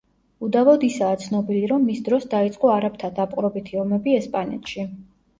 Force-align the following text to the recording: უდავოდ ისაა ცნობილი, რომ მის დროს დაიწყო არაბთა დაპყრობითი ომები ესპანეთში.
უდავოდ 0.45 0.83
ისაა 0.85 1.17
ცნობილი, 1.23 1.59
რომ 1.71 1.83
მის 1.89 1.99
დროს 2.07 2.25
დაიწყო 2.31 2.71
არაბთა 2.75 3.11
დაპყრობითი 3.19 3.77
ომები 3.83 4.15
ესპანეთში. 4.21 4.87